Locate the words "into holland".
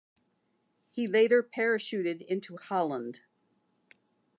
2.25-3.19